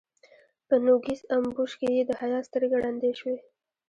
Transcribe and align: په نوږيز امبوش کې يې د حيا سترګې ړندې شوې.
په 0.67 0.75
نوږيز 0.85 1.19
امبوش 1.35 1.71
کې 1.79 1.87
يې 1.95 2.01
د 2.09 2.11
حيا 2.21 2.39
سترګې 2.47 2.77
ړندې 2.83 3.11
شوې. 3.19 3.37